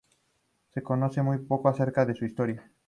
[0.73, 2.67] Se conoce muy poco acerca de su historia.